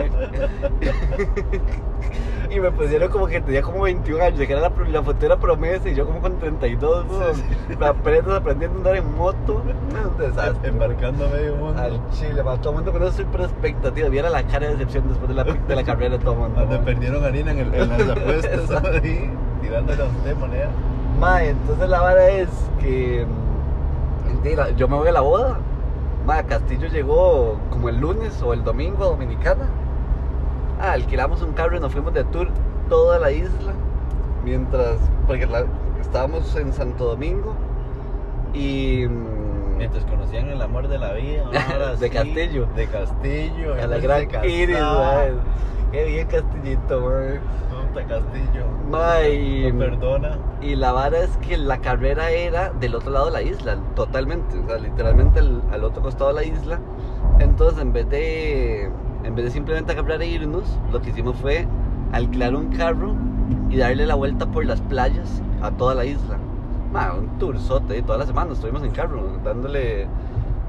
[2.55, 5.35] Y me pusieron como que tenía como 21 años, que era la, la foto era
[5.35, 7.35] promesa y yo como con 32, weón.
[7.35, 7.43] Sí,
[7.83, 8.37] aprendiendo a
[8.77, 9.61] andar en moto.
[9.61, 10.69] Un desastre.
[10.69, 11.81] Embarcando a medio mundo.
[11.81, 14.07] Al chile, mae, todo el mundo con una super expectativa.
[14.07, 16.65] Viera la cara de decepción después de la, de la carrera de todo el mundo.
[16.65, 16.77] Mae.
[16.79, 19.29] perdieron harina en, el- en las apuestas ahí,
[19.61, 20.69] tirándole a usted moneda.
[21.19, 22.47] Mae, entonces la vara es
[22.79, 23.25] que.
[24.43, 25.57] mm, yo me voy a la boda.
[26.25, 29.65] Mae, Castillo llegó como el lunes o el domingo a Dominicana.
[30.79, 32.49] Ah, alquilamos un carro y nos fuimos de tour
[32.89, 33.73] toda la isla.
[34.43, 34.97] Mientras.
[35.27, 35.65] Porque la-
[36.01, 37.55] estábamos en Santo Domingo.
[38.53, 39.05] Y.
[39.07, 41.43] mm, Mientras conocían el amor de la vida.
[41.71, 42.67] ahora De sí, Castillo.
[42.75, 43.73] De Castillo.
[43.73, 44.77] a la gran Iris.
[45.91, 47.39] Qué bien, Castillito, mae.
[47.69, 48.65] Puta Castillo.
[48.89, 50.37] Mae, y- No perdona.
[50.61, 54.57] Y la vara es que la carrera era del otro lado de la isla, totalmente,
[54.59, 56.79] o sea, literalmente al, al otro costado de la isla.
[57.39, 58.89] Entonces, en vez de
[59.25, 61.67] en vez de simplemente agarrar e irnos, lo que hicimos fue
[62.11, 63.15] alquilar un carro
[63.69, 66.37] y darle la vuelta por las playas a toda la isla.
[66.93, 70.07] Ma, un tourzote, y toda la semana estuvimos en carro, dándole,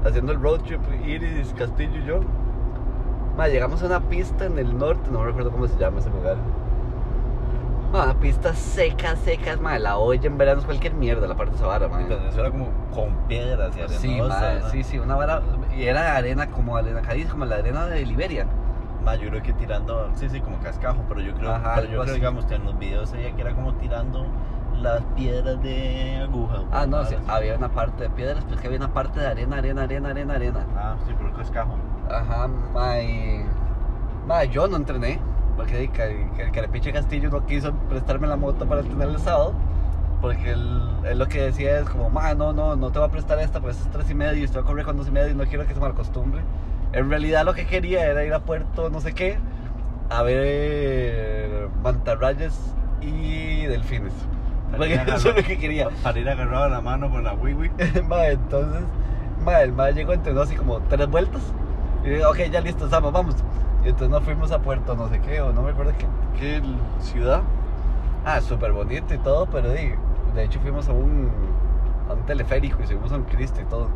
[0.03, 2.19] haciendo el road trip, Iris, Castillo y yo.
[3.37, 6.37] Ma, llegamos a una pista en el norte, no recuerdo cómo se llama ese lugar.
[7.91, 11.57] Ma, pistas secas, secas, ma, la olla en verano es cualquier mierda, la parte de
[11.57, 12.01] esa vara, ma.
[12.01, 13.99] Entonces eso era como con piedras y arenosa.
[13.99, 15.41] Sí, ma, sí, sí, una vara,
[15.75, 18.45] y era arena como arena caliz, como la arena de Liberia.
[19.05, 22.01] Ma, yo creo que tirando, sí, sí, como cascajo, pero yo creo, Ajá, pero yo
[22.01, 24.25] creo, digamos, que en los videos veía que era como tirando
[24.81, 26.63] las piedras de aguja.
[26.71, 29.57] Ah, no, sí, había una parte de piedras, pues que había una parte de arena,
[29.57, 30.65] arena, arena, arena, arena.
[30.75, 31.77] Ah, sí, pero cascajo.
[32.11, 33.45] Ajá, ma, y...
[34.27, 35.19] ma, yo no entrené,
[35.57, 39.53] porque que, el Carepiche Castillo no quiso prestarme la moto para entrenar el sábado,
[40.21, 43.11] porque él, él lo que decía es como, ma, no, no, no te voy a
[43.11, 45.31] prestar esta, pues es tres y medio y estoy a correr con dos y medio
[45.31, 46.41] y no quiero que se me acostumbre.
[46.93, 49.37] En realidad lo que quería era ir a Puerto no sé qué,
[50.09, 54.13] a ver mantarrayas y delfines.
[54.75, 55.89] Porque eso es lo que quería.
[56.03, 57.71] Para ir agarrado a la mano con la wiwi.
[58.07, 58.83] Ma, entonces,
[59.43, 61.41] ma, el ma llegó entrenó así como tres vueltas.
[62.03, 63.35] Y digo, ok, ya listo, estamos, vamos.
[63.89, 66.07] Entonces nos fuimos a Puerto no sé qué, o no me acuerdo qué,
[66.39, 66.61] qué
[66.99, 67.41] ciudad.
[68.25, 69.91] Ah, súper bonito y todo, pero di,
[70.35, 71.29] de hecho fuimos a un,
[72.09, 73.87] a un teleférico y subimos a un Cristo y todo.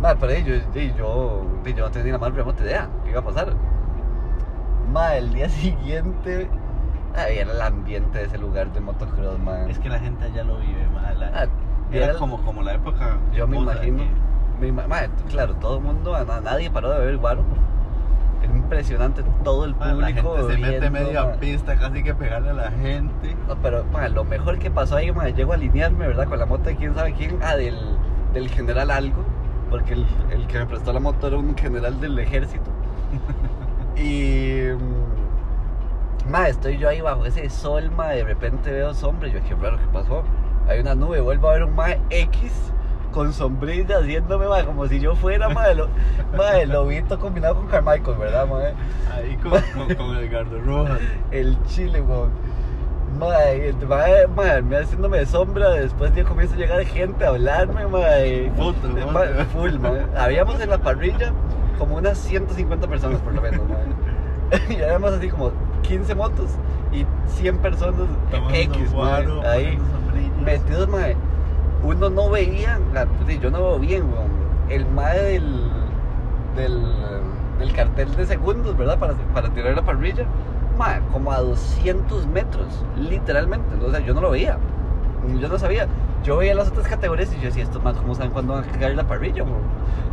[0.00, 1.44] Ma, pero di, yo, di, yo,
[1.76, 3.52] no tenía ni la más remota idea qué iba a pasar.
[4.90, 6.48] Ma, el día siguiente,
[7.14, 9.66] ay, era el ambiente de ese lugar de motocross, ma.
[9.66, 11.12] Es que la gente allá lo vive, ma.
[11.12, 11.46] la- Ah,
[11.92, 13.18] era era el- como, como la época.
[13.34, 13.98] Yo me imagino.
[13.98, 17.42] que- claro, todo el mundo, a na- nadie paró de beber guaro.
[18.42, 20.34] Era impresionante todo el la público.
[20.36, 21.32] gente se mete bebiendo, medio ma.
[21.34, 23.36] a pista, casi que pegarle a la gente.
[23.48, 26.28] No, pero ma, lo mejor que pasó ahí, ma, llego a alinearme, ¿verdad?
[26.28, 27.38] Con la moto de quién sabe quién.
[27.42, 27.76] Ah, del,
[28.32, 29.24] del general algo.
[29.68, 32.70] Porque el, el que me prestó la moto era un general del ejército.
[33.96, 34.72] y.
[34.76, 39.28] mm, Ma, estoy yo ahí bajo ese sol, ma, de repente veo sombra.
[39.28, 40.22] Yo, qué raro, ¿qué pasó?
[40.68, 42.72] Hay una nube, vuelvo a ver un ma X
[43.10, 45.88] con sombrilla haciéndome, como si yo fuera, ma, lo,
[46.66, 48.46] lobito combinado con Carmichael, ¿verdad?
[49.14, 49.52] Ahí con,
[49.86, 50.98] con, con el gardo roja.
[51.30, 52.30] El chile, weón.
[53.18, 53.74] Mae,
[54.62, 57.82] me haciéndome de sombra, después ya comienza a llegar gente a hablarme.
[58.56, 60.06] Foto, Eh, full, mae.
[60.16, 61.32] Habíamos en la parrilla
[61.78, 63.60] como unas 150 personas por lo menos.
[64.68, 66.50] Y éramos así como 15 motos
[66.92, 69.78] y 100 personas Tomando X, guaro, ahí
[70.44, 70.88] metidos.
[71.82, 74.30] Uno no veía, la- sí, yo no veo bien, weón.
[74.68, 75.70] El mae del,
[76.56, 76.82] del,
[77.58, 78.98] del cartel de segundos, ¿verdad?
[78.98, 80.24] Para, para tirar la parrilla,
[80.78, 83.66] mae, como a 200 metros, literalmente.
[83.84, 84.58] O sea, yo no lo veía.
[85.38, 85.86] Yo no sabía.
[86.22, 88.72] Yo veía las otras categorías y yo decía, estos más, ¿cómo saben cuándo van a
[88.78, 89.62] caer la parrilla, weón?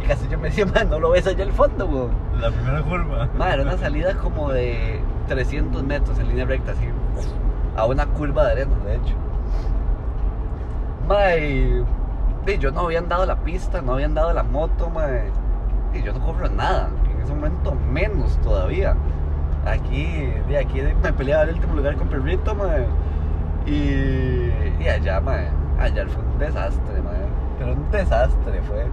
[0.02, 2.10] Y casi yo me decía, mae, no lo ves allá al fondo, weón.
[2.40, 3.28] La primera curva.
[3.38, 6.86] Mae, era una salida como de 300 metros en línea recta, así,
[7.76, 9.14] a una curva de arena, de hecho.
[11.08, 11.84] Mae,
[12.46, 15.32] y yo no habían dado la pista, no habían dado la moto, mae.
[15.94, 18.96] Y yo no corro nada, en ese momento menos todavía.
[19.66, 22.86] Aquí, de aquí me peleaba el último lugar con Perrito, mae.
[23.66, 24.52] Y,
[24.84, 25.48] y allá, mae,
[25.80, 27.26] allá fue un desastre, mae.
[27.58, 28.86] Pero un desastre fue.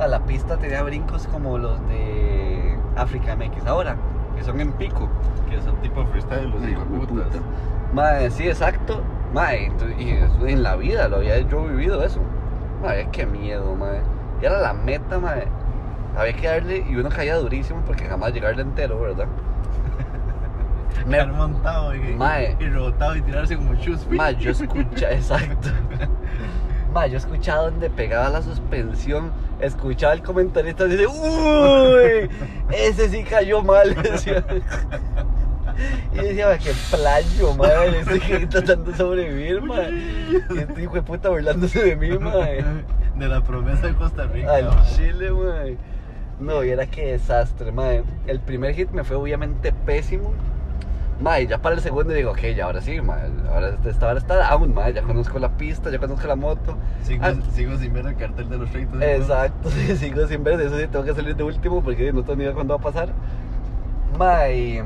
[0.00, 3.96] A la pista tenía brincos como los de África MX ahora,
[4.36, 5.08] que son en pico.
[5.48, 7.26] Que son tipo freestyle, los hijos de putas.
[7.92, 9.02] Mae, sí, exacto.
[9.32, 12.20] Mae, y eso en la vida lo había yo vivido eso.
[12.82, 14.00] Mae, qué miedo, mae.
[14.42, 15.46] Y era la meta, mae.
[16.16, 19.26] Había que darle y uno caía durísimo porque jamás llegarle entero, ¿verdad?
[21.06, 22.56] Me- Estar montado y, Mae.
[22.58, 25.68] y rebotado y tirarse como shoes Mae, yo escucha, exacto.
[26.92, 32.28] Mae, yo escuchaba donde pegaba la suspensión, escuchaba el comentarista y dice, uy,
[32.72, 33.94] ese sí cayó mal.
[36.12, 39.62] Y decía, "Ma, qué playo, madre, estoy aquí tratando de sobrevivir.
[40.54, 42.64] Y este hijo de puta burlándose de mí, mae.
[43.16, 44.54] De la promesa de Costa Rica.
[44.54, 45.76] Al chile, mae.
[46.40, 48.02] No, y era que desastre, mae.
[48.26, 50.32] El primer hit me fue obviamente pésimo.
[51.20, 53.20] Mae, ya para el segundo digo, ok, ya ahora sí, mae.
[53.52, 54.92] Ahora esta hora está down, mae.
[54.94, 56.76] Ya conozco la pista, ya conozco la moto.
[57.02, 59.04] Sigo, Ah, sigo sin ver el cartel de los 30.
[59.16, 62.22] Exacto, sí, sigo sin ver, de eso sí tengo que salir de último porque no
[62.22, 63.10] tengo ni idea cuándo va a pasar.
[64.18, 64.82] Mae,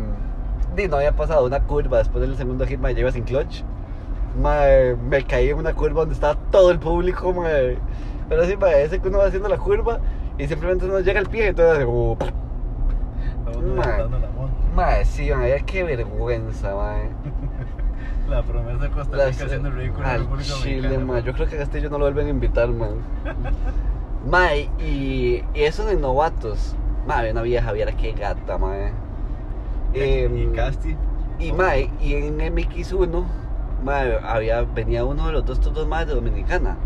[0.89, 3.63] no había pasado una curva después del segundo hit, ya iba sin clutch.
[4.41, 7.79] Mae, me caí en una curva donde estaba todo el público, mae.
[8.29, 10.01] Pero sí, mae, ese que uno va haciendo la curva
[10.39, 12.17] y simplemente uno llega al pie y todo hace como...
[12.17, 14.11] Moto.
[14.75, 17.11] Mae, sí, mae, qué vergüenza, mae.
[18.29, 21.23] La promesa de Costa Rica haciendo el ridículo al República Chile, mae.
[21.23, 22.97] Yo creo que a Castillo no lo vuelven a invitar, man.
[24.31, 26.75] mae, y, y eso de novatos.
[27.07, 28.59] Había una vieja, viera qué gata,
[29.95, 30.43] mae.
[30.43, 30.97] Y Casti.
[31.39, 33.25] y mae, y en MX1,
[33.85, 36.77] mae, había, venía uno de los dos todos más de Dominicana.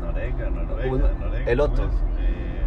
[0.00, 1.50] Norega, Noruega, Uno- Noruega.
[1.50, 1.84] el otro.
[1.84, 2.00] ¿cómo es?
[2.20, 2.62] Eh,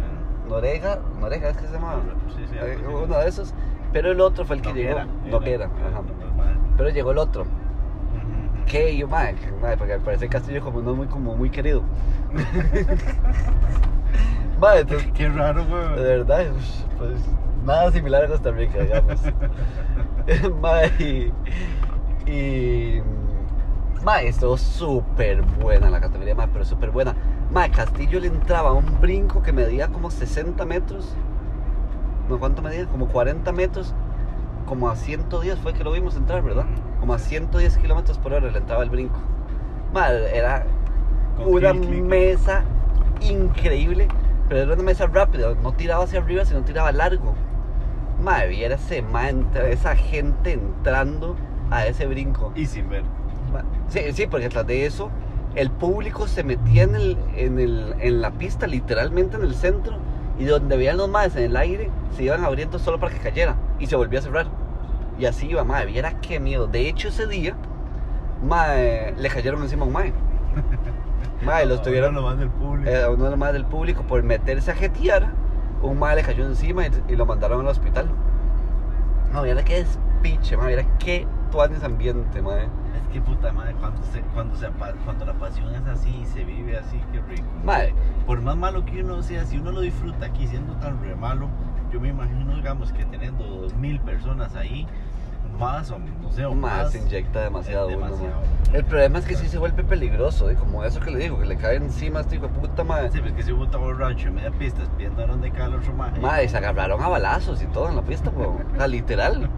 [0.48, 2.00] Norega, Norega es que se llamaba.
[2.36, 3.54] Sí, sí, Eh, uno de esos.
[3.92, 5.38] Pero el otro fue el que Noguera, llegó.
[5.38, 6.02] Noguera, era, ajá.
[6.76, 7.42] Pero llegó el otro.
[7.42, 7.48] Ujú,
[8.66, 8.92] qué?
[8.92, 9.12] Y yo, que-
[9.62, 11.82] madre, porque parece Castillo como no muy, como muy querido.
[14.60, 16.02] madre, entonces, Qué raro, de güey.
[16.04, 16.44] verdad,
[16.98, 17.12] pues
[17.66, 19.20] nada similar a Costa Rica, digamos.
[20.60, 21.34] madre,
[22.26, 23.02] y.
[24.02, 27.16] madre, estuvo súper buena la categoría, madre, pero súper buena.
[27.50, 31.18] Madre, Castillo le entraba un brinco que medía como 60 metros.
[32.28, 32.86] No, ¿cuánto medía?
[32.88, 33.96] Como 40 metros.
[34.64, 36.70] Como a 110 fue que lo vimos entrar, ¿verdad?
[36.98, 39.30] Como a 110 kilómetros por hora le entraba el brinco.
[39.92, 40.66] Madre, era
[41.36, 42.04] Con una clic, clic.
[42.04, 42.70] mesa
[43.20, 44.14] increíble,
[44.48, 47.38] pero era una mesa rápida, no tiraba hacia arriba, sino tiraba largo.
[48.22, 49.04] Madre, viera ese
[49.70, 51.36] esa gente entrando
[51.70, 52.52] a ese brinco.
[52.54, 53.04] Y sin ver.
[53.88, 55.10] Sí, sí, porque tras de eso,
[55.54, 59.98] el público se metía en, el, en, el, en la pista, literalmente en el centro,
[60.38, 63.56] y donde veían los maes en el aire, se iban abriendo solo para que cayera,
[63.78, 64.46] y se volvía a cerrar.
[65.18, 66.66] Y así iba, madre, viera qué miedo.
[66.66, 67.56] De hecho, ese día,
[68.42, 70.12] mae, le cayeron encima a un mae.
[71.40, 72.90] Mae, los tuvieron lo más del público.
[72.90, 75.34] eh, a uno de los más del público por meterse a jetear.
[75.82, 78.08] Un mae le cayó encima y, y lo mandaron al hospital.
[79.32, 82.64] No, mira qué despiche, mae, mira qué tuanes ambiente, mae.
[82.64, 84.68] Es que puta madre, cuando, se, cuando, se,
[85.04, 87.46] cuando la pasión es así y se vive así, qué rico.
[87.64, 87.94] Mae,
[88.26, 91.48] Por más malo que uno sea, si uno lo disfruta aquí siendo tan re malo,
[91.92, 94.86] yo me imagino, digamos, que teniendo dos mil personas ahí,
[95.56, 96.92] más o no sé, o más.
[96.92, 98.40] se inyecta demasiado, es uno, demasiado.
[98.40, 98.78] mae.
[98.78, 100.54] El problema es que sí se vuelve peligroso, ¿eh?
[100.54, 103.10] como eso que le digo, que le cae encima a este hijo de puta, mae.
[103.10, 105.74] Sí, pues que si hubo un borracho en media pista pidiendo a dónde cae el
[105.74, 106.20] otro maje.
[106.20, 108.58] Madre, se agarraron a balazos y todo en la pista, po.
[108.72, 109.48] O sea, literal.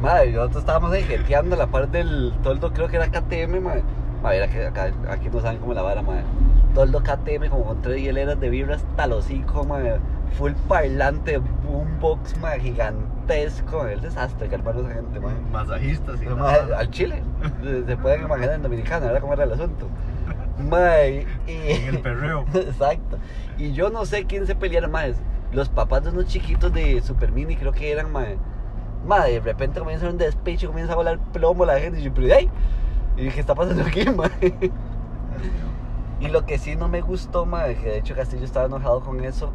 [0.00, 3.82] Madre, nosotros estábamos ahí jeteando a la parte del toldo, creo que era KTM, madre.
[4.22, 6.24] Madre, era que acá, aquí no saben cómo la vara, madre.
[6.76, 9.96] Toldo KTM, como con tres hieleras de vibras talosico, madre.
[10.36, 13.86] Full parlante, boombox, madre, gigantesco.
[13.86, 15.36] El desastre que armaron esa gente, madre.
[15.50, 17.22] Masajistas y al Chile.
[17.86, 19.88] Se pueden imaginar en Dominicana, ¿verdad cómo era el asunto?
[20.58, 21.50] Y...
[21.50, 22.44] En el perreo.
[22.54, 23.16] Exacto.
[23.56, 25.16] Y yo no sé quién se pelearon más.
[25.52, 28.34] Los papás de unos chiquitos de Super Mini creo que eran más.
[29.06, 32.00] Madre, de repente comienza un despecho, comienza a volar plomo la gente.
[32.00, 32.50] Y yo, pero ¡ay!
[33.16, 34.72] Y dije, ¿qué está pasando aquí, madre?
[36.20, 39.22] Y lo que sí no me gustó, madre, que de hecho Castillo estaba enojado con
[39.22, 39.50] eso,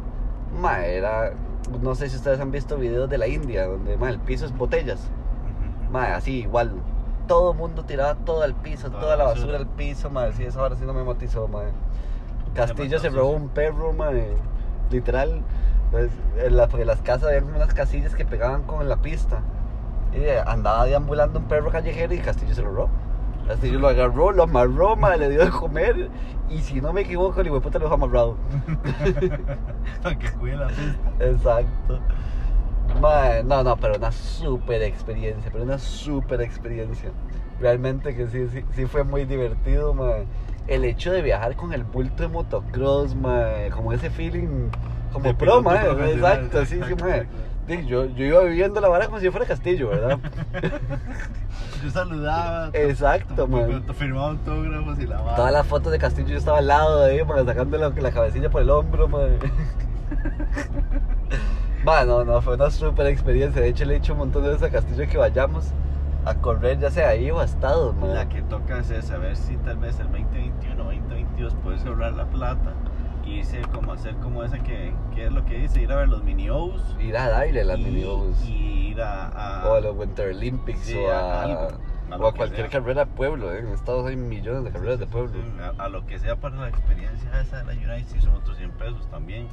[0.60, 1.32] madre, era.
[1.80, 4.56] No sé si ustedes han visto videos de la India, donde madre, el piso es
[4.56, 5.10] botellas.
[5.90, 6.72] Madre, así, igual.
[7.26, 9.58] Todo el mundo tiraba todo al piso, Toda toda la basura basura.
[9.58, 10.32] al piso, madre.
[10.34, 11.70] Sí, eso ahora sí no me matizó, madre.
[12.54, 14.36] Castillo se robó un perro, madre.
[14.90, 15.42] Literal.
[15.90, 19.40] Pues, en la, porque las casas había unas casillas que pegaban con la pista.
[20.12, 22.88] Y andaba deambulando un perro callejero y Castillo se lo robó.
[23.52, 26.08] Castillo lo agarró, lo amarró, madre, le dio de comer.
[26.48, 28.36] Y si no me equivoco, el hijo de puta lo dejó amarrado.
[30.02, 31.10] Para que cuide la pista.
[31.20, 32.00] Exacto.
[32.98, 37.10] Mae, no, no, pero una super experiencia, pero una super experiencia.
[37.60, 40.26] Realmente que sí, sí, sí fue muy divertido, mae.
[40.66, 44.70] El hecho de viajar con el bulto de motocross, mae, como ese feeling,
[45.12, 47.26] como De pro, Exacto, sí, sí, exacto.
[47.68, 50.18] Sí, yo, yo iba viviendo la vara como si fuera Castillo, ¿verdad?
[51.82, 52.70] Yo saludaba.
[52.74, 53.82] Exacto, to- man.
[53.94, 55.36] Firmaba autógrafos y la vara.
[55.36, 58.10] Todas las fotos de Castillo yo estaba al lado de ahí, mae, sacando la, la
[58.12, 59.36] cabecilla por el hombro, mae.
[61.86, 63.60] Va, no, fue una super experiencia.
[63.60, 65.66] De hecho, le he dicho un montón de veces a Castillo que vayamos
[66.24, 68.14] a correr, ya sea ahí o a Estados, mae.
[68.14, 71.84] La que toca es esa, a ver si tal vez el 2021 o 2022 puedes
[71.84, 72.72] ahorrar la plata
[73.24, 76.22] irse como hacer como esa que, que es lo que dice, ir a ver los
[76.22, 76.82] mini O's.
[77.00, 78.44] Ir a darle las y, mini O's.
[78.48, 79.28] y ir a,
[79.62, 81.60] a- O a los Winter Olympics Sí, o a a, algo,
[82.10, 82.80] a o lo a que cualquier sea.
[82.80, 83.52] carrera de pueblo.
[83.52, 83.60] ¿eh?
[83.60, 85.32] En Estados hay millones de carreras de pueblo.
[85.78, 88.56] a, a lo que sea para la experiencia esa de la United si son otros
[88.58, 89.46] 100 pesos también.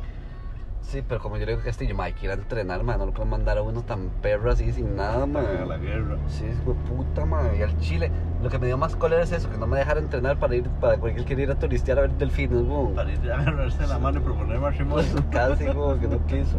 [0.81, 3.05] Sí, pero como yo le digo a Castillo, hay que ir a entrenar, mae, no
[3.05, 5.59] lo pueden mandar a uno tan perro así sin nada, mae.
[5.59, 6.17] A la guerra.
[6.27, 7.59] Sí, es de puta, mae.
[7.59, 8.11] Y al Chile,
[8.41, 10.67] lo que me dio más cólera es eso, que no me dejaron entrenar para ir,
[10.81, 12.95] para cualquier quería ir a turistear a ver delfines, weón.
[12.95, 15.05] Para ir a agarrarse la mano y proponer matrimonio.
[15.31, 16.57] Casi, como que no quiso.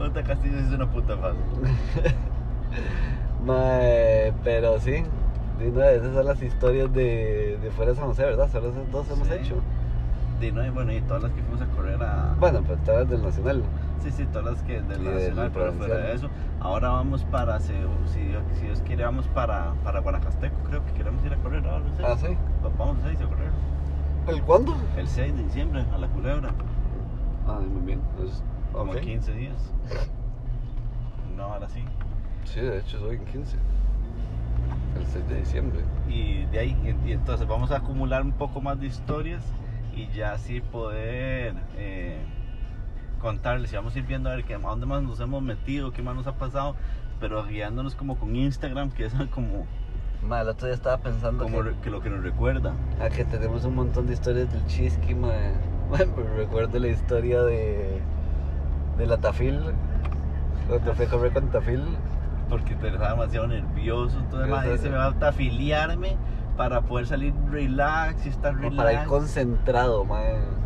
[0.00, 1.16] Otra Castillo es una puta.
[3.44, 5.04] Mae, pero sí.
[5.58, 8.50] de una de esas son las historias de, de fuera de San José, ¿verdad?
[8.50, 9.56] Solo esas dos hemos hecho.
[10.40, 12.34] No, bueno, y todas las que fuimos a correr a.
[12.38, 13.64] Bueno, pero todas del Nacional.
[14.02, 16.28] Sí, sí, todas las que del Y del Nacional, pero fuera de eso.
[16.60, 21.24] Ahora vamos para, si, Dios- si Dios quiere, vamos para, para Guanacasteco, creo que queremos
[21.24, 21.84] ir a correr ahora.
[21.96, 22.08] 6.
[22.08, 22.36] Ah, sí.
[22.78, 23.50] Vamos el 6 a correr.
[24.28, 24.76] ¿El cuándo?
[24.96, 26.50] El 6 de diciembre, a la culebra.
[27.48, 28.00] Ah, muy bien.
[28.16, 28.40] Pues,
[28.72, 28.98] Como ok.
[28.98, 29.72] en 15 días.
[31.36, 31.82] No, ahora sí.
[32.44, 33.56] Sí, de hecho soy en 15.
[34.98, 35.80] El 6 de diciembre.
[36.08, 39.42] Y de ahí, y entonces vamos a acumular un poco más de historias
[39.98, 42.18] y ya así poder eh,
[43.20, 45.90] contarles y vamos a ir viendo a ver qué, a dónde más nos hemos metido,
[45.92, 46.76] qué más nos ha pasado,
[47.20, 49.66] pero guiándonos como con Instagram, que es como
[50.22, 52.72] Ma, el otro día estaba pensando como que, que lo que nos recuerda.
[53.00, 55.28] a que tenemos un montón de historias del chisqui, ma.
[55.90, 58.02] Ma, pero recuerdo la historia de,
[58.98, 59.58] de la Tafil.
[60.68, 61.82] Cuando fui a correr con Tafil.
[62.50, 64.18] Porque te estaba demasiado nervioso.
[64.18, 66.16] Entonces, es- se me va a afiliarme
[66.58, 68.76] para poder salir relax y estar relax.
[68.76, 70.20] para ir concentrado, ma.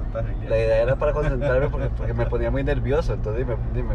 [0.07, 0.51] Está filiar.
[0.51, 3.13] La idea era para concentrarme porque, porque me ponía muy nervioso.
[3.13, 3.95] Entonces, dime, dime.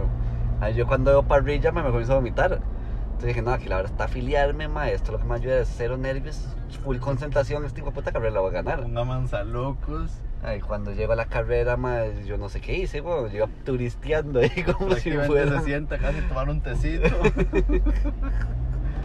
[0.76, 2.54] Yo cuando veo parrilla me, me comienzo a vomitar.
[2.54, 4.90] Entonces dije, no, aquí la verdad está afiliarme, ma.
[4.90, 6.48] Esto lo que me ayuda es cero nervios,
[6.84, 7.66] full concentración.
[7.66, 8.84] Este hijo de puta carrera la voy a ganar.
[8.84, 10.12] Un amansalocos.
[10.44, 13.02] Ay, cuando llego a la carrera, ma, yo no sé qué hice.
[13.02, 15.60] Yo iba turisteando ahí como si fuera.
[15.60, 17.08] se sienta casi tomar un tecito.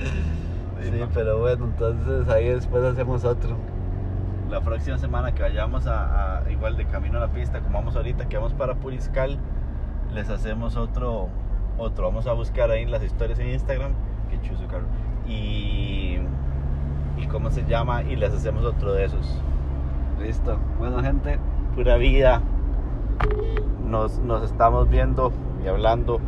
[0.82, 3.56] Sí, pero bueno, entonces ahí después hacemos otro.
[4.50, 7.96] La próxima semana que vayamos a, a- igual de camino a la pista, como vamos
[7.96, 9.38] ahorita, que vamos para Puriscal,
[10.12, 11.28] les hacemos otro,
[11.78, 12.04] otro.
[12.04, 13.92] Vamos a buscar ahí las historias en Instagram,
[14.30, 14.84] que chuzo carro.
[15.26, 16.18] Y,
[17.16, 19.40] y cómo se llama, y les hacemos otro de esos.
[20.20, 20.58] Listo.
[20.78, 21.38] Bueno, gente,
[21.74, 22.42] Pura vida.
[23.86, 25.32] Nos, nos estamos viendo
[25.64, 26.20] y hablando